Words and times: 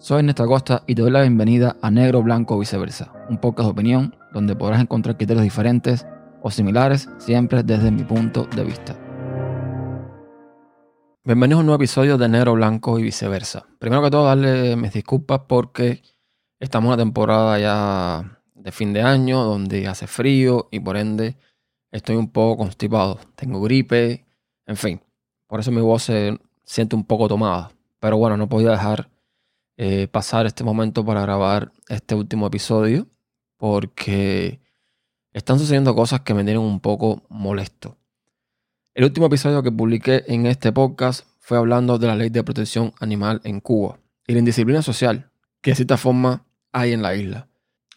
Soy 0.00 0.20
Ernesto 0.20 0.44
Acosta 0.44 0.84
y 0.86 0.94
te 0.94 1.02
doy 1.02 1.10
la 1.10 1.22
bienvenida 1.22 1.76
a 1.82 1.90
Negro, 1.90 2.22
Blanco 2.22 2.54
o 2.54 2.60
Viceversa, 2.60 3.12
un 3.28 3.38
podcast 3.38 3.66
de 3.66 3.72
opinión 3.72 4.16
donde 4.32 4.54
podrás 4.54 4.80
encontrar 4.80 5.16
criterios 5.16 5.42
diferentes 5.42 6.06
o 6.40 6.52
similares 6.52 7.08
siempre 7.18 7.64
desde 7.64 7.90
mi 7.90 8.04
punto 8.04 8.44
de 8.44 8.62
vista. 8.62 8.96
Bienvenidos 11.24 11.58
a 11.58 11.60
un 11.62 11.66
nuevo 11.66 11.82
episodio 11.82 12.16
de 12.16 12.28
Negro, 12.28 12.52
Blanco 12.52 13.00
y 13.00 13.02
Viceversa. 13.02 13.66
Primero 13.80 14.00
que 14.00 14.10
todo, 14.12 14.26
darle 14.26 14.76
mis 14.76 14.92
disculpas 14.92 15.40
porque 15.48 16.04
estamos 16.60 16.86
en 16.86 16.92
una 16.92 17.02
temporada 17.02 17.58
ya 17.58 18.40
de 18.54 18.70
fin 18.70 18.92
de 18.92 19.02
año 19.02 19.42
donde 19.42 19.88
hace 19.88 20.06
frío 20.06 20.68
y 20.70 20.78
por 20.78 20.96
ende 20.96 21.36
estoy 21.90 22.14
un 22.14 22.30
poco 22.30 22.58
constipado. 22.58 23.18
Tengo 23.34 23.60
gripe, 23.62 24.28
en 24.64 24.76
fin. 24.76 25.00
Por 25.48 25.58
eso 25.58 25.72
mi 25.72 25.80
voz 25.80 26.04
se 26.04 26.38
siente 26.62 26.94
un 26.94 27.02
poco 27.02 27.26
tomada. 27.26 27.72
Pero 27.98 28.16
bueno, 28.16 28.36
no 28.36 28.48
podía 28.48 28.70
dejar 28.70 29.08
eh, 29.80 30.08
pasar 30.08 30.44
este 30.44 30.64
momento 30.64 31.04
para 31.04 31.22
grabar 31.22 31.70
este 31.88 32.16
último 32.16 32.48
episodio 32.48 33.06
porque 33.56 34.60
están 35.32 35.60
sucediendo 35.60 35.94
cosas 35.94 36.22
que 36.22 36.34
me 36.34 36.42
tienen 36.42 36.62
un 36.62 36.80
poco 36.80 37.22
molesto. 37.28 37.96
El 38.92 39.04
último 39.04 39.26
episodio 39.26 39.62
que 39.62 39.70
publiqué 39.70 40.24
en 40.26 40.46
este 40.46 40.72
podcast 40.72 41.28
fue 41.38 41.58
hablando 41.58 41.96
de 41.96 42.08
la 42.08 42.16
ley 42.16 42.28
de 42.28 42.42
protección 42.42 42.92
animal 42.98 43.40
en 43.44 43.60
Cuba 43.60 44.00
y 44.26 44.32
la 44.32 44.40
indisciplina 44.40 44.82
social 44.82 45.30
que 45.60 45.70
de 45.70 45.76
cierta 45.76 45.96
forma 45.96 46.44
hay 46.72 46.92
en 46.92 47.00
la 47.00 47.14
isla. 47.14 47.46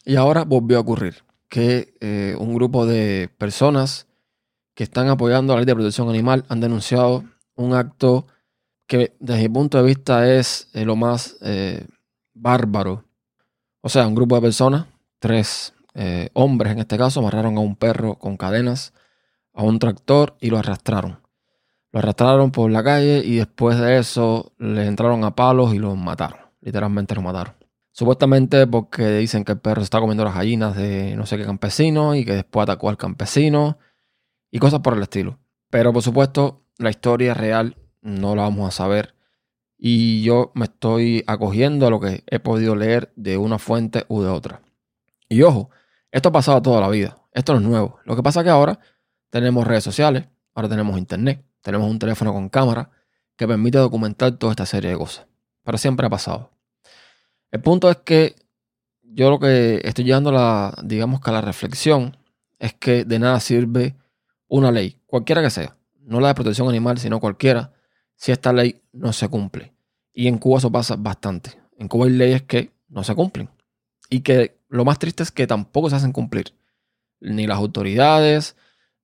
Y 0.05 0.17
ahora 0.17 0.43
volvió 0.43 0.77
a 0.77 0.81
ocurrir 0.81 1.23
que 1.49 1.95
eh, 1.99 2.35
un 2.37 2.53
grupo 2.53 2.85
de 2.85 3.27
personas 3.39 4.05
que 4.75 4.83
están 4.83 5.09
apoyando 5.09 5.53
la 5.53 5.61
ley 5.61 5.65
de 5.65 5.73
protección 5.73 6.09
animal 6.09 6.45
han 6.47 6.61
denunciado 6.61 7.23
un 7.55 7.73
acto 7.73 8.27
que 8.91 9.15
desde 9.21 9.43
mi 9.43 9.47
punto 9.47 9.77
de 9.77 9.85
vista 9.85 10.29
es 10.29 10.67
eh, 10.73 10.83
lo 10.83 10.97
más 10.97 11.37
eh, 11.39 11.87
bárbaro. 12.33 13.05
O 13.79 13.87
sea, 13.87 14.05
un 14.05 14.15
grupo 14.15 14.35
de 14.35 14.41
personas, 14.41 14.85
tres 15.17 15.73
eh, 15.93 16.27
hombres 16.33 16.73
en 16.73 16.79
este 16.79 16.97
caso, 16.97 17.21
amarraron 17.21 17.55
a 17.55 17.61
un 17.61 17.77
perro 17.77 18.15
con 18.15 18.35
cadenas 18.35 18.93
a 19.53 19.63
un 19.63 19.79
tractor 19.79 20.35
y 20.41 20.49
lo 20.49 20.57
arrastraron. 20.57 21.21
Lo 21.93 21.99
arrastraron 21.99 22.51
por 22.51 22.69
la 22.69 22.83
calle 22.83 23.21
y 23.23 23.37
después 23.37 23.79
de 23.79 23.97
eso 23.97 24.51
le 24.57 24.85
entraron 24.85 25.23
a 25.23 25.37
palos 25.37 25.73
y 25.73 25.79
lo 25.79 25.95
mataron. 25.95 26.41
Literalmente 26.59 27.15
lo 27.15 27.21
mataron. 27.21 27.55
Supuestamente 27.93 28.67
porque 28.67 29.19
dicen 29.19 29.45
que 29.45 29.53
el 29.53 29.59
perro 29.61 29.83
está 29.83 30.01
comiendo 30.01 30.25
las 30.25 30.35
gallinas 30.35 30.75
de 30.75 31.15
no 31.15 31.25
sé 31.25 31.37
qué 31.37 31.45
campesino 31.45 32.13
y 32.13 32.25
que 32.25 32.33
después 32.33 32.63
atacó 32.63 32.89
al 32.89 32.97
campesino 32.97 33.77
y 34.51 34.59
cosas 34.59 34.81
por 34.81 34.97
el 34.97 35.03
estilo. 35.03 35.39
Pero 35.69 35.93
por 35.93 36.03
supuesto, 36.03 36.65
la 36.77 36.89
historia 36.89 37.33
real 37.33 37.77
no 38.01 38.35
la 38.35 38.43
vamos 38.43 38.67
a 38.67 38.71
saber. 38.71 39.15
Y 39.77 40.21
yo 40.21 40.51
me 40.53 40.65
estoy 40.65 41.23
acogiendo 41.27 41.87
a 41.87 41.89
lo 41.89 41.99
que 41.99 42.23
he 42.27 42.39
podido 42.39 42.75
leer 42.75 43.11
de 43.15 43.37
una 43.37 43.57
fuente 43.57 44.05
u 44.09 44.21
de 44.21 44.29
otra. 44.29 44.61
Y 45.27 45.41
ojo, 45.41 45.69
esto 46.11 46.29
ha 46.29 46.31
pasado 46.31 46.61
toda 46.61 46.81
la 46.81 46.89
vida. 46.89 47.17
Esto 47.31 47.53
no 47.53 47.59
es 47.59 47.65
nuevo. 47.65 47.99
Lo 48.05 48.15
que 48.15 48.23
pasa 48.23 48.41
es 48.41 48.43
que 48.43 48.49
ahora 48.49 48.79
tenemos 49.29 49.65
redes 49.65 49.83
sociales, 49.83 50.27
ahora 50.53 50.69
tenemos 50.69 50.97
internet, 50.97 51.43
tenemos 51.61 51.89
un 51.89 51.97
teléfono 51.97 52.33
con 52.33 52.49
cámara 52.49 52.91
que 53.35 53.47
permite 53.47 53.77
documentar 53.77 54.33
toda 54.33 54.51
esta 54.51 54.65
serie 54.65 54.91
de 54.91 54.97
cosas. 54.97 55.25
Pero 55.63 55.77
siempre 55.77 56.05
ha 56.05 56.09
pasado. 56.09 56.51
El 57.49 57.61
punto 57.61 57.89
es 57.89 57.97
que 57.97 58.35
yo 59.01 59.29
lo 59.29 59.39
que 59.39 59.81
estoy 59.83 60.05
llevando 60.05 60.29
a 60.29 60.33
la, 60.33 60.77
digamos 60.83 61.21
que 61.21 61.29
a 61.29 61.33
la 61.33 61.41
reflexión 61.41 62.17
es 62.59 62.73
que 62.73 63.03
de 63.03 63.19
nada 63.19 63.39
sirve 63.39 63.95
una 64.47 64.71
ley, 64.71 65.01
cualquiera 65.05 65.41
que 65.41 65.49
sea, 65.49 65.75
no 66.01 66.19
la 66.19 66.29
de 66.29 66.35
protección 66.35 66.67
animal, 66.69 66.97
sino 66.97 67.19
cualquiera, 67.19 67.73
si 68.21 68.31
esta 68.31 68.53
ley 68.53 68.79
no 68.93 69.13
se 69.13 69.27
cumple. 69.29 69.73
Y 70.13 70.27
en 70.27 70.37
Cuba 70.37 70.59
eso 70.59 70.71
pasa 70.71 70.95
bastante. 70.95 71.59
En 71.75 71.87
Cuba 71.87 72.05
hay 72.05 72.11
leyes 72.11 72.43
que 72.43 72.71
no 72.87 73.03
se 73.03 73.15
cumplen. 73.15 73.49
Y 74.11 74.19
que 74.19 74.59
lo 74.69 74.85
más 74.85 74.99
triste 74.99 75.23
es 75.23 75.31
que 75.31 75.47
tampoco 75.47 75.89
se 75.89 75.95
hacen 75.95 76.11
cumplir. 76.11 76.53
Ni 77.19 77.47
las 77.47 77.57
autoridades, 77.57 78.55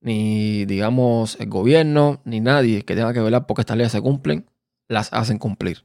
ni 0.01 0.65
digamos 0.65 1.35
el 1.39 1.49
gobierno, 1.49 2.21
ni 2.25 2.41
nadie 2.41 2.85
que 2.85 2.93
tenga 2.93 3.11
que 3.11 3.21
velar 3.21 3.47
porque 3.47 3.61
estas 3.61 3.77
leyes 3.77 3.91
se 3.91 4.01
cumplen, 4.01 4.45
las 4.87 5.11
hacen 5.11 5.39
cumplir. 5.39 5.83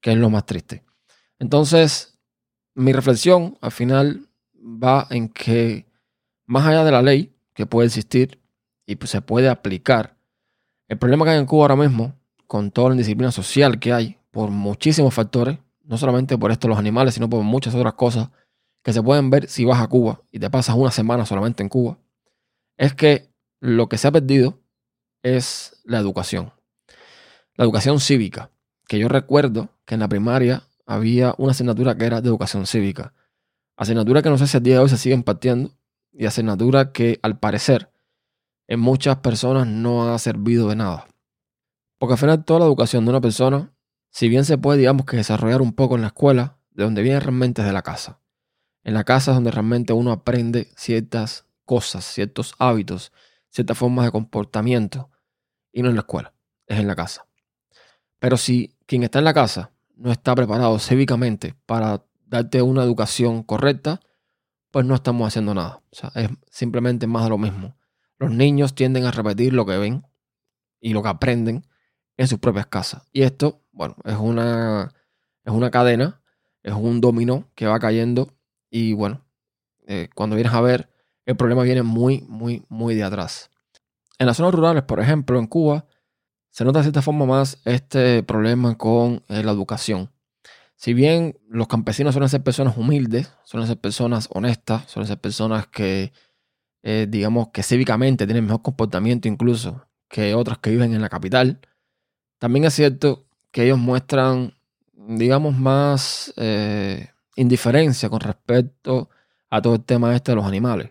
Que 0.00 0.10
es 0.10 0.16
lo 0.16 0.28
más 0.28 0.44
triste. 0.44 0.82
Entonces, 1.38 2.18
mi 2.74 2.92
reflexión 2.92 3.58
al 3.60 3.70
final 3.70 4.28
va 4.56 5.06
en 5.10 5.28
que 5.28 5.86
más 6.46 6.66
allá 6.66 6.82
de 6.82 6.90
la 6.90 7.02
ley 7.02 7.32
que 7.54 7.64
puede 7.64 7.86
existir 7.86 8.40
y 8.86 8.96
se 9.06 9.22
puede 9.22 9.48
aplicar, 9.48 10.16
el 10.88 10.98
problema 10.98 11.24
que 11.24 11.30
hay 11.30 11.38
en 11.38 11.46
Cuba 11.46 11.66
ahora 11.66 11.76
mismo 11.76 12.20
con 12.52 12.70
toda 12.70 12.90
la 12.90 12.96
indisciplina 12.96 13.32
social 13.32 13.80
que 13.80 13.94
hay, 13.94 14.18
por 14.30 14.50
muchísimos 14.50 15.14
factores, 15.14 15.58
no 15.84 15.96
solamente 15.96 16.36
por 16.36 16.52
esto 16.52 16.68
los 16.68 16.76
animales, 16.76 17.14
sino 17.14 17.30
por 17.30 17.42
muchas 17.42 17.74
otras 17.74 17.94
cosas 17.94 18.28
que 18.82 18.92
se 18.92 19.02
pueden 19.02 19.30
ver 19.30 19.48
si 19.48 19.64
vas 19.64 19.80
a 19.80 19.86
Cuba 19.86 20.20
y 20.30 20.38
te 20.38 20.50
pasas 20.50 20.76
una 20.76 20.90
semana 20.90 21.24
solamente 21.24 21.62
en 21.62 21.70
Cuba, 21.70 21.96
es 22.76 22.92
que 22.92 23.30
lo 23.60 23.88
que 23.88 23.96
se 23.96 24.06
ha 24.06 24.12
perdido 24.12 24.58
es 25.22 25.80
la 25.84 25.98
educación. 25.98 26.52
La 27.54 27.64
educación 27.64 28.00
cívica, 28.00 28.50
que 28.86 28.98
yo 28.98 29.08
recuerdo 29.08 29.70
que 29.86 29.94
en 29.94 30.00
la 30.00 30.08
primaria 30.08 30.62
había 30.84 31.34
una 31.38 31.52
asignatura 31.52 31.96
que 31.96 32.04
era 32.04 32.20
de 32.20 32.28
educación 32.28 32.66
cívica. 32.66 33.14
Asignatura 33.78 34.20
que 34.20 34.28
no 34.28 34.36
sé 34.36 34.46
si 34.46 34.58
al 34.58 34.62
día 34.62 34.74
de 34.74 34.80
hoy 34.80 34.90
se 34.90 34.98
sigue 34.98 35.14
impartiendo 35.14 35.70
y 36.12 36.26
asignatura 36.26 36.92
que 36.92 37.18
al 37.22 37.38
parecer 37.38 37.90
en 38.68 38.78
muchas 38.78 39.16
personas 39.20 39.66
no 39.66 40.12
ha 40.12 40.18
servido 40.18 40.68
de 40.68 40.76
nada. 40.76 41.06
Porque 42.02 42.14
al 42.14 42.18
final 42.18 42.44
toda 42.44 42.58
la 42.58 42.66
educación 42.66 43.04
de 43.04 43.10
una 43.10 43.20
persona, 43.20 43.72
si 44.10 44.28
bien 44.28 44.44
se 44.44 44.58
puede, 44.58 44.80
digamos 44.80 45.06
que 45.06 45.18
desarrollar 45.18 45.62
un 45.62 45.72
poco 45.72 45.94
en 45.94 46.00
la 46.00 46.08
escuela, 46.08 46.58
de 46.72 46.82
donde 46.82 47.00
viene 47.00 47.20
realmente 47.20 47.62
es 47.62 47.66
de 47.68 47.72
la 47.72 47.82
casa. 47.82 48.18
En 48.82 48.94
la 48.94 49.04
casa 49.04 49.30
es 49.30 49.36
donde 49.36 49.52
realmente 49.52 49.92
uno 49.92 50.10
aprende 50.10 50.72
ciertas 50.74 51.46
cosas, 51.64 52.04
ciertos 52.04 52.56
hábitos, 52.58 53.12
ciertas 53.50 53.78
formas 53.78 54.04
de 54.04 54.10
comportamiento. 54.10 55.10
Y 55.70 55.82
no 55.82 55.90
en 55.90 55.94
la 55.94 56.00
escuela, 56.00 56.34
es 56.66 56.80
en 56.80 56.88
la 56.88 56.96
casa. 56.96 57.28
Pero 58.18 58.36
si 58.36 58.74
quien 58.86 59.04
está 59.04 59.20
en 59.20 59.24
la 59.24 59.34
casa 59.34 59.70
no 59.94 60.10
está 60.10 60.34
preparado 60.34 60.80
cívicamente 60.80 61.54
para 61.66 62.02
darte 62.26 62.62
una 62.62 62.82
educación 62.82 63.44
correcta, 63.44 64.00
pues 64.72 64.84
no 64.84 64.96
estamos 64.96 65.28
haciendo 65.28 65.54
nada. 65.54 65.82
O 65.92 65.94
sea, 65.94 66.10
es 66.16 66.30
simplemente 66.50 67.06
más 67.06 67.22
de 67.22 67.30
lo 67.30 67.38
mismo. 67.38 67.76
Los 68.18 68.32
niños 68.32 68.74
tienden 68.74 69.04
a 69.04 69.12
repetir 69.12 69.52
lo 69.52 69.64
que 69.64 69.78
ven 69.78 70.04
y 70.80 70.94
lo 70.94 71.04
que 71.04 71.08
aprenden 71.08 71.64
en 72.16 72.28
sus 72.28 72.38
propias 72.38 72.66
casas. 72.66 73.02
Y 73.12 73.22
esto, 73.22 73.62
bueno, 73.72 73.96
es 74.04 74.16
una, 74.16 74.92
es 75.44 75.52
una 75.52 75.70
cadena, 75.70 76.22
es 76.62 76.74
un 76.74 77.00
dominó 77.00 77.50
que 77.54 77.66
va 77.66 77.78
cayendo 77.78 78.32
y 78.70 78.92
bueno, 78.92 79.24
eh, 79.86 80.08
cuando 80.14 80.36
vienes 80.36 80.52
a 80.52 80.60
ver, 80.60 80.90
el 81.26 81.36
problema 81.36 81.62
viene 81.62 81.82
muy, 81.82 82.22
muy, 82.28 82.64
muy 82.68 82.94
de 82.94 83.04
atrás. 83.04 83.50
En 84.18 84.26
las 84.26 84.36
zonas 84.36 84.54
rurales, 84.54 84.84
por 84.84 85.00
ejemplo, 85.00 85.38
en 85.38 85.46
Cuba, 85.46 85.86
se 86.50 86.64
nota 86.64 86.80
de 86.80 86.84
cierta 86.84 87.02
forma 87.02 87.26
más 87.26 87.60
este 87.64 88.22
problema 88.22 88.76
con 88.76 89.24
eh, 89.28 89.42
la 89.42 89.52
educación. 89.52 90.10
Si 90.76 90.94
bien 90.94 91.38
los 91.48 91.68
campesinos 91.68 92.14
suelen 92.14 92.28
ser 92.28 92.42
personas 92.42 92.76
humildes, 92.76 93.32
suelen 93.44 93.68
ser 93.68 93.78
personas 93.78 94.28
honestas, 94.32 94.90
suelen 94.90 95.06
ser 95.06 95.20
personas 95.20 95.66
que, 95.66 96.12
eh, 96.82 97.06
digamos, 97.08 97.48
que 97.52 97.62
cívicamente 97.62 98.26
tienen 98.26 98.44
mejor 98.44 98.62
comportamiento 98.62 99.28
incluso 99.28 99.86
que 100.08 100.34
otras 100.34 100.58
que 100.58 100.70
viven 100.70 100.92
en 100.92 101.00
la 101.00 101.08
capital, 101.08 101.60
también 102.42 102.64
es 102.64 102.74
cierto 102.74 103.24
que 103.52 103.62
ellos 103.62 103.78
muestran, 103.78 104.52
digamos, 104.94 105.56
más 105.56 106.34
eh, 106.36 107.08
indiferencia 107.36 108.10
con 108.10 108.18
respecto 108.18 109.08
a 109.48 109.62
todo 109.62 109.76
el 109.76 109.84
tema 109.84 110.12
este 110.16 110.32
de 110.32 110.36
los 110.36 110.44
animales. 110.44 110.90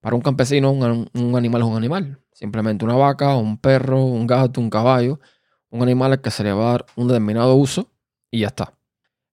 Para 0.00 0.16
un 0.16 0.22
campesino, 0.22 0.70
un, 0.70 1.36
animal 1.36 1.60
es 1.60 1.68
un 1.68 1.76
animal. 1.76 2.18
Simplemente 2.32 2.82
una 2.86 2.94
vaca, 2.94 3.36
un 3.36 3.58
perro, 3.58 4.02
un 4.02 4.26
gato, 4.26 4.58
un 4.58 4.70
caballo. 4.70 5.20
Un 5.68 5.82
animal 5.82 6.12
al 6.12 6.22
que 6.22 6.30
se 6.30 6.44
le 6.44 6.52
va 6.54 6.68
a 6.68 6.72
dar 6.72 6.86
un 6.96 7.08
determinado 7.08 7.56
uso 7.56 7.92
y 8.30 8.40
ya 8.40 8.46
está. 8.46 8.72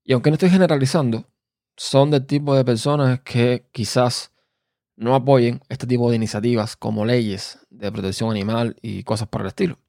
Y 0.03 0.11
aunque 0.11 0.29
no 0.29 0.33
estoy 0.33 0.49
generalizando, 0.49 1.29
son 1.77 2.11
del 2.11 2.25
tipo 2.25 2.57
de 2.57 2.65
personas 2.65 3.21
que 3.21 3.69
quizás 3.71 4.33
no 4.97 5.15
apoyen 5.15 5.61
este 5.69 5.87
tipo 5.87 6.09
de 6.09 6.17
iniciativas 6.17 6.75
como 6.75 7.05
leyes 7.05 7.65
de 7.69 7.89
protección 7.89 8.31
animal 8.31 8.75
y 8.81 9.03
cosas 9.03 9.29
por 9.29 9.39
el 9.39 9.47
estilo. 9.47 9.79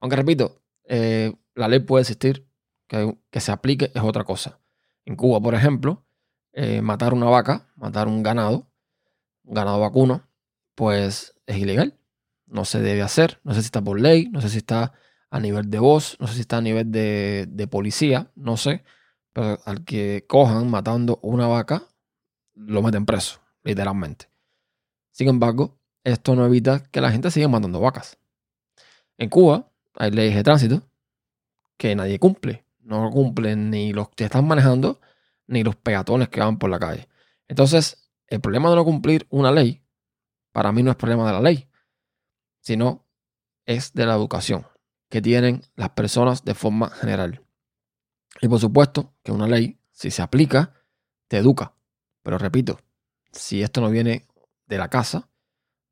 Aunque 0.00 0.16
repito, 0.16 0.62
eh, 0.88 1.34
la 1.54 1.68
ley 1.68 1.80
puede 1.80 2.02
existir, 2.02 2.48
que, 2.88 3.40
se 3.40 3.52
aplique 3.52 3.92
es 3.94 4.02
otra 4.02 4.24
cosa. 4.24 4.60
En 5.04 5.16
Cuba, 5.16 5.40
por 5.40 5.54
ejemplo, 5.54 6.06
eh, 6.52 6.80
matar 6.82 7.14
una 7.14 7.26
vaca, 7.26 7.68
matar 7.76 8.08
un 8.08 8.22
ganado, 8.22 8.70
un 9.44 9.54
ganado 9.54 9.78
vacuno, 9.80 10.28
pues 10.74 11.34
es 11.46 11.58
ilegal. 11.58 11.98
No 12.46 12.64
se 12.64 12.80
debe 12.80 13.02
hacer. 13.02 13.40
No 13.44 13.52
sé 13.52 13.60
si 13.60 13.66
está 13.66 13.82
por 13.82 14.00
ley, 14.00 14.28
no 14.30 14.40
sé 14.40 14.48
si 14.48 14.58
está 14.58 14.94
a 15.30 15.40
nivel 15.40 15.70
de 15.70 15.78
voz, 15.78 16.16
no 16.18 16.26
sé 16.26 16.34
si 16.34 16.40
está 16.40 16.56
a 16.56 16.62
nivel 16.62 16.90
de, 16.90 17.46
de 17.48 17.66
policía, 17.66 18.32
no 18.34 18.56
sé. 18.56 18.84
Pero 19.34 19.58
al 19.66 19.84
que 19.84 20.24
cojan 20.26 20.70
matando 20.70 21.18
una 21.22 21.46
vaca, 21.46 21.82
lo 22.54 22.82
meten 22.82 23.04
preso, 23.04 23.40
literalmente. 23.62 24.30
Sin 25.12 25.28
embargo, 25.28 25.78
esto 26.04 26.34
no 26.34 26.46
evita 26.46 26.82
que 26.90 27.00
la 27.02 27.10
gente 27.10 27.30
siga 27.30 27.48
matando 27.48 27.80
vacas. 27.80 28.18
En 29.18 29.28
Cuba, 29.28 29.70
hay 29.98 30.10
leyes 30.12 30.36
de 30.36 30.42
tránsito 30.44 30.88
que 31.76 31.94
nadie 31.94 32.18
cumple. 32.18 32.64
No 32.80 33.10
cumplen 33.10 33.70
ni 33.70 33.92
los 33.92 34.08
que 34.10 34.24
están 34.24 34.46
manejando, 34.46 35.00
ni 35.46 35.62
los 35.62 35.76
peatones 35.76 36.28
que 36.28 36.40
van 36.40 36.58
por 36.58 36.70
la 36.70 36.78
calle. 36.78 37.08
Entonces, 37.48 38.10
el 38.28 38.40
problema 38.40 38.70
de 38.70 38.76
no 38.76 38.84
cumplir 38.84 39.26
una 39.30 39.50
ley, 39.50 39.82
para 40.52 40.72
mí 40.72 40.82
no 40.82 40.90
es 40.90 40.96
problema 40.96 41.26
de 41.26 41.32
la 41.32 41.40
ley, 41.40 41.68
sino 42.60 43.06
es 43.66 43.92
de 43.92 44.06
la 44.06 44.14
educación 44.14 44.66
que 45.10 45.20
tienen 45.20 45.62
las 45.74 45.90
personas 45.90 46.44
de 46.44 46.54
forma 46.54 46.90
general. 46.90 47.42
Y 48.40 48.48
por 48.48 48.60
supuesto 48.60 49.14
que 49.22 49.32
una 49.32 49.46
ley, 49.46 49.80
si 49.90 50.10
se 50.10 50.22
aplica, 50.22 50.74
te 51.26 51.38
educa. 51.38 51.74
Pero 52.22 52.38
repito, 52.38 52.78
si 53.32 53.62
esto 53.62 53.80
no 53.80 53.90
viene 53.90 54.26
de 54.66 54.78
la 54.78 54.88
casa, 54.88 55.28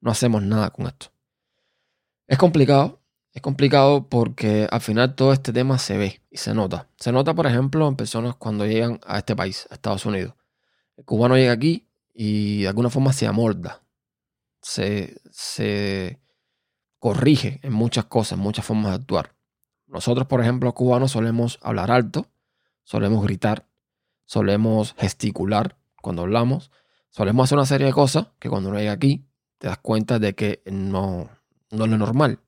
no 0.01 0.11
hacemos 0.11 0.43
nada 0.43 0.71
con 0.71 0.87
esto. 0.87 1.09
Es 2.27 2.39
complicado, 2.39 3.01
es 3.37 3.43
complicado 3.43 4.09
porque 4.09 4.67
al 4.71 4.81
final 4.81 5.15
todo 5.15 5.35
este 5.35 5.53
tema 5.53 5.77
se 5.79 5.99
ve 5.99 6.23
y 6.31 6.39
se 6.39 6.55
nota. 6.55 6.89
Se 6.97 7.13
nota, 7.13 7.35
por 7.35 7.47
ejemplo, 7.47 7.87
en 7.87 7.95
personas 7.95 8.35
cuando 8.35 8.65
llegan 8.65 8.99
a 9.07 9.19
este 9.19 9.37
país, 9.37 9.69
a 9.71 9.75
Estados 9.75 10.07
Unidos. 10.07 10.33
El 10.97 11.05
cubano 11.05 11.37
llega 11.37 11.53
aquí 11.53 11.87
y 12.15 12.63
de 12.63 12.69
alguna 12.69 12.89
forma 12.89 13.13
se 13.13 13.27
amolda, 13.27 13.83
se, 14.63 15.21
se 15.31 16.19
corrige 16.99 17.61
en 17.63 17.75
muchas 17.75 18.07
cosas, 18.07 18.39
en 18.39 18.39
muchas 18.39 18.65
formas 18.65 18.93
de 18.93 18.97
actuar. 19.03 19.35
Nosotros, 19.87 20.27
por 20.27 20.41
ejemplo, 20.41 20.69
los 20.69 20.75
cubanos 20.75 21.11
solemos 21.11 21.59
hablar 21.61 21.91
alto, 21.91 22.29
solemos 22.85 23.23
gritar, 23.23 23.69
solemos 24.25 24.95
gesticular 24.97 25.77
cuando 26.01 26.23
hablamos, 26.23 26.71
solemos 27.11 27.45
hacer 27.45 27.59
una 27.59 27.67
serie 27.67 27.89
de 27.89 27.93
cosas 27.93 28.29
que 28.39 28.49
cuando 28.49 28.71
uno 28.71 28.79
llega 28.79 28.93
aquí 28.93 29.27
te 29.59 29.67
das 29.67 29.77
cuenta 29.77 30.19
de 30.19 30.35
que 30.35 30.63
no, 30.65 31.29
no 31.71 31.85
es 31.85 31.91
lo 31.91 31.99
normal. 31.99 32.41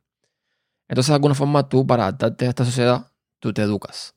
Entonces, 0.89 1.09
de 1.09 1.15
alguna 1.15 1.35
forma, 1.35 1.69
tú 1.69 1.87
para 1.87 2.05
adaptarte 2.05 2.47
a 2.47 2.49
esta 2.49 2.65
sociedad, 2.65 3.13
tú 3.39 3.53
te 3.53 3.63
educas. 3.63 4.15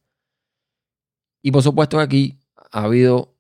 Y 1.42 1.52
por 1.52 1.64
supuesto 1.64 1.98
que 1.98 2.04
aquí 2.04 2.40
ha 2.72 2.84
habido, 2.84 3.36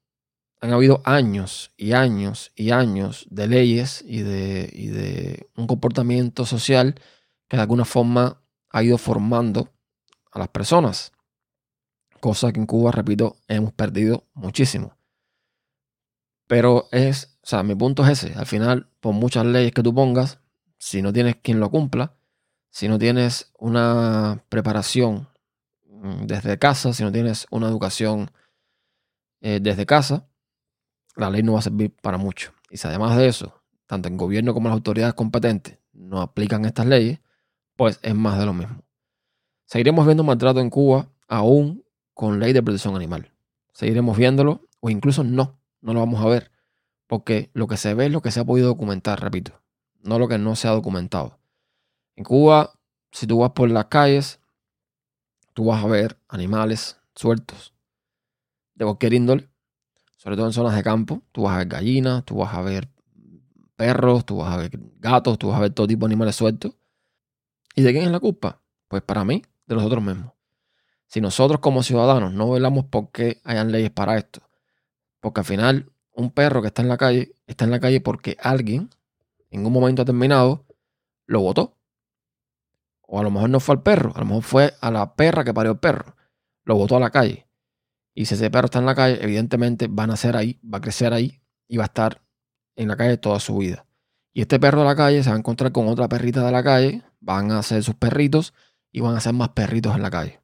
han 0.60 0.74
habido 0.74 1.02
años 1.06 1.72
y 1.78 1.94
años 1.94 2.52
y 2.56 2.72
años 2.72 3.28
de 3.30 3.48
leyes 3.48 4.04
y 4.06 4.22
de, 4.22 4.70
y 4.74 4.88
de 4.88 5.50
un 5.56 5.68
comportamiento 5.68 6.46
social 6.46 6.96
que 7.48 7.58
de 7.58 7.62
alguna 7.62 7.86
forma 7.86 8.42
ha 8.70 8.84
ido 8.84 8.98
formando 8.98 9.70
a 10.32 10.40
las 10.40 10.48
personas. 10.50 11.12
Cosa 12.20 12.52
que 12.52 12.60
en 12.60 12.66
Cuba, 12.66 12.92
repito, 12.92 13.38
hemos 13.48 13.74
perdido 13.74 14.28
muchísimo. 14.34 14.98
Pero 16.48 16.88
es, 16.92 17.38
o 17.42 17.48
sea, 17.48 17.64
mi 17.64 17.76
punto 17.76 18.04
es 18.04 18.24
ese. 18.24 18.38
Al 18.38 18.46
final, 18.46 18.90
por 19.00 19.14
muchas 19.14 19.46
leyes 19.46 19.72
que 19.72 19.84
tú 19.84 19.94
pongas, 19.94 20.40
si 20.78 21.02
no 21.02 21.14
tienes 21.14 21.38
quien 21.38 21.60
lo 21.60 21.70
cumpla, 21.72 22.16
si 22.72 22.88
no 22.88 22.98
tienes 22.98 23.52
una 23.60 24.44
preparación 24.50 25.28
mm, 25.86 26.26
desde 26.26 26.58
casa, 26.58 26.94
si 26.94 27.04
no 27.04 27.12
tienes 27.12 27.46
una 27.52 27.68
educación 27.68 28.32
eh, 29.42 29.60
desde 29.62 29.86
casa, 29.86 30.28
la 31.16 31.30
ley 31.30 31.44
no 31.44 31.54
va 31.54 31.60
a 31.60 31.64
servir 31.64 31.94
para 32.02 32.18
mucho. 32.18 32.54
Y 32.70 32.78
si 32.78 32.88
además 32.88 33.18
de 33.18 33.28
eso, 33.28 33.62
tanto 33.86 34.08
el 34.08 34.16
gobierno 34.16 34.54
como 34.54 34.70
las 34.70 34.76
autoridades 34.76 35.14
competentes 35.14 35.78
no 35.92 36.22
aplican 36.22 36.64
estas 36.66 36.86
leyes, 36.86 37.20
pues 37.76 38.00
es 38.02 38.16
más 38.16 38.40
de 38.40 38.46
lo 38.46 38.54
mismo. 38.54 38.84
Seguiremos 39.66 40.06
viendo 40.06 40.24
maltrato 40.24 40.62
en 40.62 40.70
Cuba 40.70 41.10
aún 41.28 41.84
con 42.14 42.40
ley 42.40 42.54
de 42.54 42.64
protección 42.64 42.96
animal. 42.96 43.34
Seguiremos 43.74 44.18
viéndolo 44.18 44.68
o 44.80 44.90
incluso 44.90 45.24
no, 45.24 45.60
no 45.82 45.94
lo 45.94 46.00
vamos 46.00 46.24
a 46.24 46.28
ver. 46.28 46.52
Porque 47.08 47.50
lo 47.54 47.68
que 47.68 47.76
se 47.76 47.94
ve 47.94 48.06
es 48.06 48.12
lo 48.12 48.22
que 48.22 48.32
se 48.32 48.40
ha 48.40 48.46
podido 48.46 48.68
documentar, 48.68 49.22
repito, 49.22 49.62
no 50.02 50.20
lo 50.20 50.30
que 50.30 50.38
no 50.38 50.56
se 50.56 50.70
ha 50.70 50.72
documentado. 50.72 51.41
En 52.22 52.26
Cuba, 52.26 52.72
si 53.12 53.26
tú 53.26 53.40
vas 53.40 53.50
por 53.50 53.68
las 53.72 53.86
calles, 53.86 54.40
tú 55.56 55.66
vas 55.66 55.84
a 55.84 55.88
ver 55.88 56.20
animales 56.28 57.00
sueltos 57.16 57.74
de 58.76 58.86
cualquier 58.86 59.16
índole, 59.16 59.50
sobre 60.18 60.36
todo 60.36 60.46
en 60.46 60.54
zonas 60.54 60.76
de 60.76 60.84
campo. 60.84 61.24
Tú 61.32 61.42
vas 61.42 61.56
a 61.56 61.58
ver 61.58 61.68
gallinas, 61.68 62.24
tú 62.24 62.36
vas 62.36 62.54
a 62.54 62.62
ver 62.62 62.90
perros, 63.76 64.24
tú 64.24 64.38
vas 64.38 64.54
a 64.54 64.58
ver 64.58 64.70
gatos, 65.00 65.40
tú 65.40 65.48
vas 65.48 65.58
a 65.58 65.62
ver 65.62 65.74
todo 65.74 65.88
tipo 65.88 66.06
de 66.06 66.12
animales 66.12 66.36
sueltos. 66.36 66.76
¿Y 67.76 67.82
de 67.82 67.92
quién 67.92 68.06
es 68.06 68.12
la 68.12 68.20
culpa? 68.20 68.62
Pues 68.88 69.02
para 69.02 69.26
mí, 69.26 69.42
de 69.66 69.74
nosotros 69.74 70.04
mismos. 70.04 70.34
Si 71.08 71.22
nosotros 71.22 71.60
como 71.60 71.82
ciudadanos 71.82 72.34
no 72.34 72.52
velamos 72.52 72.86
por 72.86 73.10
qué 73.10 73.42
hayan 73.44 73.72
leyes 73.72 73.90
para 73.90 74.16
esto, 74.20 74.48
porque 75.22 75.40
al 75.40 75.46
final 75.46 75.92
un 76.14 76.30
perro 76.30 76.62
que 76.62 76.68
está 76.68 76.84
en 76.84 76.88
la 76.88 76.98
calle 76.98 77.34
está 77.48 77.66
en 77.66 77.72
la 77.72 77.80
calle 77.80 78.00
porque 78.00 78.38
alguien 78.40 78.92
en 79.50 79.66
un 79.66 79.74
momento 79.74 80.04
determinado 80.04 80.68
lo 81.26 81.42
votó. 81.42 81.81
O 83.14 83.20
a 83.20 83.24
lo 83.24 83.30
mejor 83.30 83.50
no 83.50 83.60
fue 83.60 83.76
al 83.76 83.84
perro, 83.84 84.14
a 84.16 84.20
lo 84.20 84.26
mejor 84.26 84.44
fue 84.44 84.74
a 84.80 84.90
la 84.90 85.16
perra 85.16 85.44
que 85.44 85.54
parió 85.54 85.74
el 85.74 85.80
perro. 85.80 86.16
Lo 86.64 86.76
botó 86.76 86.96
a 86.96 87.00
la 87.02 87.10
calle. 87.10 87.46
Y 88.14 88.24
si 88.24 88.36
ese 88.36 88.50
perro 88.50 88.66
está 88.66 88.80
en 88.80 88.86
la 88.86 88.96
calle, 88.96 89.22
evidentemente 89.22 89.90
va 89.90 90.04
a 90.04 90.08
nacer 90.08 90.38
ahí, 90.38 90.62
va 90.64 90.78
a 90.78 90.82
crecer 90.82 91.12
ahí 91.12 91.42
y 91.68 91.76
va 91.76 91.84
a 91.84 91.88
estar 91.88 92.22
en 92.78 92.88
la 92.88 92.96
calle 92.96 93.18
toda 93.18 93.42
su 93.42 93.58
vida. 93.58 93.86
Y 94.32 94.40
este 94.40 94.62
perro 94.62 94.80
de 94.80 94.86
la 94.86 94.96
calle 94.96 95.24
se 95.24 95.30
va 95.30 95.36
a 95.36 95.40
encontrar 95.40 95.74
con 95.74 95.90
otra 95.90 96.08
perrita 96.08 96.46
de 96.46 96.54
la 96.54 96.64
calle, 96.64 97.04
van 97.20 97.52
a 97.52 97.62
ser 97.64 97.84
sus 97.84 97.96
perritos 97.96 98.54
y 98.94 99.02
van 99.02 99.18
a 99.18 99.20
ser 99.20 99.34
más 99.34 99.50
perritos 99.50 99.94
en 99.94 100.04
la 100.04 100.10
calle. 100.10 100.40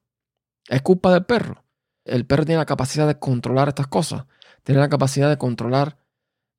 Es 0.67 0.81
culpa 0.81 1.13
del 1.13 1.23
perro. 1.23 1.63
El 2.03 2.25
perro 2.25 2.43
tiene 2.43 2.59
la 2.59 2.65
capacidad 2.65 3.07
de 3.07 3.17
controlar 3.17 3.69
estas 3.69 3.87
cosas. 3.87 4.25
Tiene 4.63 4.81
la 4.81 4.89
capacidad 4.89 5.29
de 5.29 5.37
controlar 5.37 5.97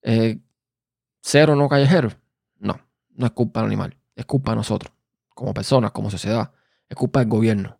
eh, 0.00 0.38
ser 1.20 1.50
o 1.50 1.54
no 1.54 1.68
callejero. 1.68 2.12
No, 2.56 2.80
no 3.10 3.26
es 3.26 3.32
culpa 3.32 3.60
del 3.60 3.66
animal. 3.66 3.98
Es 4.16 4.24
culpa 4.24 4.52
de 4.52 4.56
nosotros, 4.56 4.90
como 5.38 5.54
personas, 5.54 5.92
como 5.92 6.10
sociedad. 6.10 6.52
Es 6.88 6.96
culpa 6.96 7.20
del 7.20 7.28
gobierno, 7.28 7.78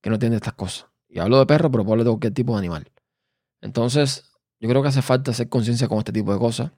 que 0.00 0.08
no 0.08 0.16
entiende 0.16 0.36
estas 0.36 0.54
cosas. 0.54 0.86
Y 1.10 1.18
hablo 1.18 1.38
de 1.38 1.44
perro, 1.44 1.70
pero 1.70 1.82
hablo 1.82 2.04
de 2.04 2.10
cualquier 2.10 2.32
tipo 2.32 2.54
de 2.54 2.60
animal. 2.60 2.90
Entonces, 3.60 4.32
yo 4.58 4.66
creo 4.66 4.80
que 4.80 4.88
hace 4.88 5.02
falta 5.02 5.30
hacer 5.30 5.50
conciencia 5.50 5.88
con 5.88 5.98
este 5.98 6.10
tipo 6.10 6.32
de 6.32 6.38
cosas. 6.38 6.72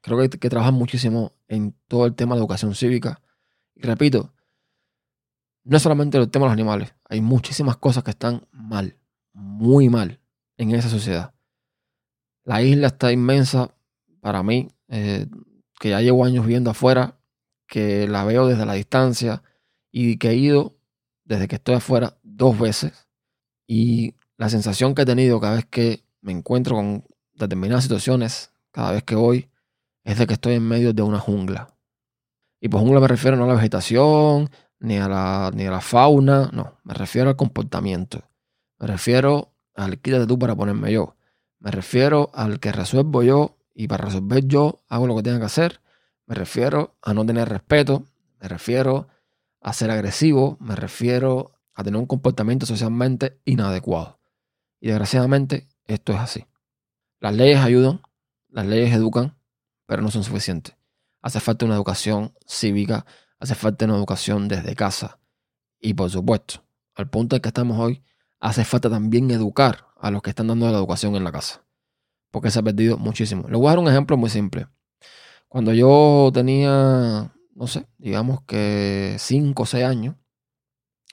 Creo 0.00 0.16
que 0.18 0.22
hay 0.24 0.28
que 0.28 0.50
trabajar 0.50 0.72
muchísimo 0.72 1.34
en 1.46 1.72
todo 1.86 2.06
el 2.06 2.16
tema 2.16 2.34
de 2.34 2.40
educación 2.40 2.74
cívica. 2.74 3.22
Y 3.76 3.82
repito, 3.82 4.32
no 5.62 5.76
es 5.76 5.82
solamente 5.84 6.18
el 6.18 6.28
tema 6.28 6.46
de 6.46 6.48
los 6.48 6.54
animales. 6.54 6.92
Hay 7.08 7.20
muchísimas 7.20 7.76
cosas 7.76 8.02
que 8.02 8.10
están 8.10 8.48
mal, 8.50 8.96
muy 9.32 9.88
mal 9.88 10.18
en 10.56 10.72
esa 10.72 10.88
sociedad. 10.88 11.32
La 12.42 12.60
isla 12.60 12.88
está 12.88 13.12
inmensa 13.12 13.72
para 14.20 14.42
mí, 14.42 14.68
eh, 14.88 15.28
que 15.78 15.90
ya 15.90 16.00
llevo 16.00 16.24
años 16.24 16.44
viendo 16.44 16.70
afuera, 16.72 17.21
que 17.72 18.06
la 18.06 18.22
veo 18.24 18.46
desde 18.46 18.66
la 18.66 18.74
distancia 18.74 19.42
y 19.90 20.18
que 20.18 20.28
he 20.28 20.34
ido 20.34 20.76
desde 21.24 21.48
que 21.48 21.54
estoy 21.54 21.76
afuera 21.76 22.18
dos 22.22 22.58
veces. 22.58 23.08
Y 23.66 24.14
la 24.36 24.50
sensación 24.50 24.94
que 24.94 25.02
he 25.02 25.06
tenido 25.06 25.40
cada 25.40 25.54
vez 25.54 25.64
que 25.64 26.04
me 26.20 26.32
encuentro 26.32 26.76
con 26.76 27.06
determinadas 27.32 27.84
situaciones, 27.84 28.52
cada 28.72 28.92
vez 28.92 29.04
que 29.04 29.14
voy, 29.14 29.48
es 30.04 30.18
de 30.18 30.26
que 30.26 30.34
estoy 30.34 30.56
en 30.56 30.68
medio 30.68 30.92
de 30.92 31.00
una 31.00 31.18
jungla. 31.18 31.74
Y 32.60 32.68
por 32.68 32.82
jungla 32.82 33.00
me 33.00 33.08
refiero 33.08 33.38
no 33.38 33.44
a 33.44 33.46
la 33.46 33.54
vegetación, 33.54 34.50
ni 34.78 34.98
a 34.98 35.08
la, 35.08 35.50
ni 35.54 35.64
a 35.64 35.70
la 35.70 35.80
fauna, 35.80 36.50
no, 36.52 36.78
me 36.84 36.92
refiero 36.92 37.30
al 37.30 37.36
comportamiento. 37.36 38.20
Me 38.78 38.86
refiero 38.86 39.54
al 39.74 39.98
quítate 39.98 40.26
tú 40.26 40.38
para 40.38 40.54
ponerme 40.54 40.92
yo. 40.92 41.16
Me 41.58 41.70
refiero 41.70 42.30
al 42.34 42.60
que 42.60 42.70
resuelvo 42.70 43.22
yo 43.22 43.56
y 43.74 43.88
para 43.88 44.04
resolver 44.04 44.44
yo 44.46 44.82
hago 44.90 45.06
lo 45.06 45.16
que 45.16 45.22
tenga 45.22 45.38
que 45.38 45.46
hacer. 45.46 45.81
Me 46.32 46.36
refiero 46.36 46.96
a 47.02 47.12
no 47.12 47.26
tener 47.26 47.46
respeto. 47.46 48.06
Me 48.40 48.48
refiero 48.48 49.06
a 49.60 49.74
ser 49.74 49.90
agresivo. 49.90 50.56
Me 50.60 50.74
refiero 50.74 51.60
a 51.74 51.84
tener 51.84 52.00
un 52.00 52.06
comportamiento 52.06 52.64
socialmente 52.64 53.38
inadecuado. 53.44 54.18
Y 54.80 54.88
desgraciadamente 54.88 55.68
esto 55.84 56.14
es 56.14 56.20
así. 56.20 56.46
Las 57.20 57.34
leyes 57.34 57.58
ayudan, 57.58 58.00
las 58.48 58.64
leyes 58.64 58.94
educan, 58.94 59.36
pero 59.84 60.00
no 60.00 60.10
son 60.10 60.24
suficientes. 60.24 60.74
Hace 61.20 61.38
falta 61.38 61.66
una 61.66 61.74
educación 61.74 62.32
cívica, 62.46 63.04
hace 63.38 63.54
falta 63.54 63.84
una 63.84 63.96
educación 63.96 64.48
desde 64.48 64.74
casa. 64.74 65.18
Y 65.80 65.92
por 65.92 66.08
supuesto, 66.08 66.64
al 66.94 67.10
punto 67.10 67.36
en 67.36 67.42
que 67.42 67.48
estamos 67.48 67.78
hoy, 67.78 68.02
hace 68.40 68.64
falta 68.64 68.88
también 68.88 69.30
educar 69.30 69.88
a 70.00 70.10
los 70.10 70.22
que 70.22 70.30
están 70.30 70.46
dando 70.46 70.64
la 70.70 70.78
educación 70.78 71.14
en 71.14 71.24
la 71.24 71.30
casa. 71.30 71.62
Porque 72.30 72.50
se 72.50 72.58
ha 72.58 72.62
perdido 72.62 72.96
muchísimo. 72.96 73.46
Le 73.50 73.58
voy 73.58 73.66
a 73.66 73.72
dar 73.72 73.80
un 73.80 73.88
ejemplo 73.88 74.16
muy 74.16 74.30
simple. 74.30 74.66
Cuando 75.52 75.74
yo 75.74 76.30
tenía, 76.32 77.30
no 77.54 77.66
sé, 77.66 77.86
digamos 77.98 78.40
que 78.44 79.16
5 79.18 79.62
o 79.62 79.66
6 79.66 79.84
años, 79.84 80.16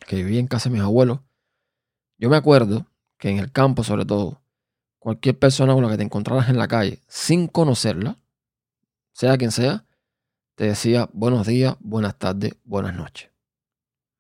que 0.07 0.15
vivía 0.15 0.39
en 0.39 0.47
casa 0.47 0.69
de 0.69 0.75
mis 0.75 0.81
abuelos, 0.81 1.19
yo 2.17 2.29
me 2.29 2.37
acuerdo 2.37 2.87
que 3.17 3.29
en 3.29 3.37
el 3.37 3.51
campo, 3.51 3.83
sobre 3.83 4.05
todo, 4.05 4.41
cualquier 4.97 5.37
persona 5.37 5.73
con 5.73 5.83
la 5.83 5.89
que 5.89 5.97
te 5.97 6.03
encontraras 6.03 6.47
en 6.47 6.57
la 6.57 6.69
calle, 6.69 7.01
sin 7.09 7.49
conocerla, 7.49 8.17
sea 9.11 9.37
quien 9.37 9.51
sea, 9.51 9.85
te 10.55 10.67
decía 10.67 11.09
buenos 11.11 11.45
días, 11.45 11.75
buenas 11.81 12.17
tardes, 12.17 12.53
buenas 12.63 12.95
noches. 12.95 13.29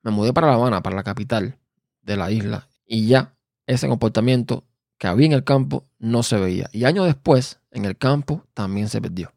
Me 0.01 0.11
mudé 0.11 0.33
para 0.33 0.47
La 0.47 0.55
Habana, 0.55 0.83
para 0.83 0.97
la 0.97 1.03
capital 1.03 1.57
de 2.01 2.17
la 2.17 2.29
isla, 2.29 2.67
y 2.85 3.07
ya 3.07 3.37
ese 3.67 3.87
comportamiento 3.87 4.65
que 4.97 5.07
había 5.07 5.27
en 5.27 5.31
el 5.31 5.45
campo 5.45 5.87
no 5.97 6.23
se 6.23 6.37
veía. 6.37 6.69
Y 6.73 6.83
años 6.83 7.05
después, 7.05 7.61
en 7.71 7.85
el 7.85 7.97
campo 7.97 8.43
también 8.53 8.89
se 8.89 8.99
perdió. 8.99 9.31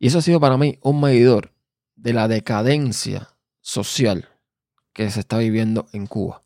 Y 0.00 0.06
eso 0.06 0.18
ha 0.18 0.22
sido 0.22 0.40
para 0.40 0.56
mí 0.56 0.78
un 0.82 0.98
medidor 0.98 1.52
de 1.94 2.14
la 2.14 2.26
decadencia 2.26 3.36
social 3.60 4.30
que 4.94 5.10
se 5.10 5.20
está 5.20 5.36
viviendo 5.36 5.86
en 5.92 6.06
Cuba, 6.06 6.42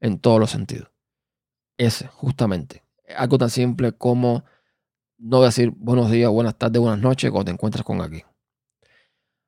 en 0.00 0.20
todos 0.20 0.38
los 0.38 0.50
sentidos. 0.50 0.90
ese, 1.78 2.08
justamente. 2.08 2.84
Algo 3.16 3.38
tan 3.38 3.48
simple 3.48 3.92
como 3.92 4.44
no 5.16 5.40
decir 5.40 5.70
buenos 5.70 6.10
días, 6.10 6.30
buenas 6.30 6.58
tardes, 6.58 6.78
buenas 6.78 7.00
noches 7.00 7.30
cuando 7.30 7.46
te 7.46 7.52
encuentras 7.52 7.84
con 7.84 8.02
alguien. 8.02 8.26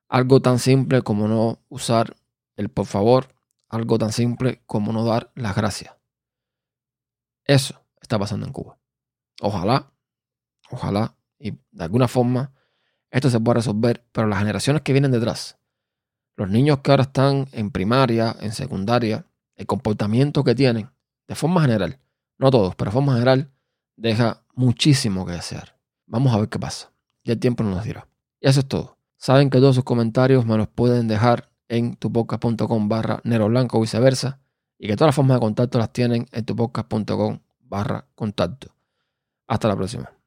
Algo 0.09 0.41
tan 0.41 0.59
simple 0.59 1.03
como 1.03 1.29
no 1.29 1.63
usar 1.69 2.17
el 2.57 2.71
por 2.71 2.87
favor. 2.87 3.35
Algo 3.69 3.99
tan 3.99 4.13
simple 4.13 4.63
como 4.65 4.95
no 4.95 5.05
dar 5.05 5.31
las 5.35 5.55
gracias. 5.55 5.95
Eso 7.45 7.85
está 8.01 8.19
pasando 8.19 8.47
en 8.47 8.53
Cuba. 8.53 8.79
Ojalá, 9.43 9.93
ojalá, 10.71 11.17
y 11.39 11.51
de 11.51 11.85
alguna 11.85 12.09
forma 12.09 12.55
esto 13.13 13.31
se 13.31 13.39
pueda 13.39 13.57
resolver, 13.57 14.05
pero 14.11 14.27
las 14.27 14.39
generaciones 14.39 14.83
que 14.83 14.93
vienen 14.93 15.13
detrás, 15.13 15.59
los 16.35 16.49
niños 16.49 16.79
que 16.79 16.91
ahora 16.91 17.05
están 17.05 17.47
en 17.53 17.71
primaria, 17.71 18.35
en 18.41 18.53
secundaria, 18.53 19.27
el 19.55 19.67
comportamiento 19.67 20.43
que 20.43 20.55
tienen, 20.55 20.91
de 21.29 21.35
forma 21.35 21.61
general, 21.61 21.99
no 22.39 22.51
todos, 22.51 22.75
pero 22.75 22.91
de 22.91 22.95
forma 22.95 23.13
general, 23.13 23.51
deja 23.97 24.43
muchísimo 24.55 25.27
que 25.27 25.33
desear. 25.33 25.79
Vamos 26.07 26.35
a 26.35 26.39
ver 26.39 26.49
qué 26.49 26.59
pasa. 26.59 26.91
Ya 27.23 27.35
el 27.35 27.39
tiempo 27.39 27.63
nos 27.63 27.85
dirá. 27.85 28.09
Y 28.41 28.49
eso 28.49 28.61
es 28.61 28.67
todo. 28.67 28.97
Saben 29.19 29.51
que 29.51 29.59
todos 29.59 29.75
sus 29.75 29.85
comentarios 29.85 30.47
me 30.47 30.57
los 30.57 30.69
pueden 30.69 31.07
dejar 31.07 31.51
en 31.69 31.97
tupodcast.com 31.97 32.89
barra 32.89 33.21
Nero 33.25 33.49
Blanco 33.49 33.79
o 33.79 33.83
viceversa. 33.83 34.41
Y 34.79 34.89
que 34.89 34.97
todas 34.97 35.09
las 35.09 35.15
formas 35.15 35.37
de 35.37 35.41
contacto 35.41 35.79
las 35.79 35.93
tienen 35.93 36.27
en 36.33 36.45
tupodcast.com 36.45 37.39
barra 37.61 38.07
contacto. 38.15 38.75
Hasta 39.47 39.69
la 39.69 39.77
próxima. 39.77 40.22